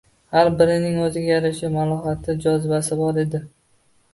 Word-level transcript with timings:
Har 0.35 0.47
birining 0.61 0.95
o`ziga 1.01 1.27
yarasha 1.27 1.71
malohati, 1.75 2.37
jozibasi 2.47 3.01
bor 3.03 3.21
edi 3.27 3.43